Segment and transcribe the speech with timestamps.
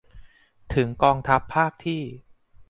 [0.73, 2.01] ถึงกองทัพภาคที่